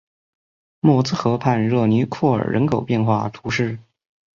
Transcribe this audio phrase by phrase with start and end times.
[0.79, 3.77] 默兹河畔热尼库尔人口变化图示